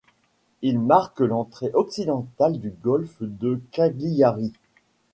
[0.63, 4.51] Il marque l'entrée occidentale du golfe de Cagliari.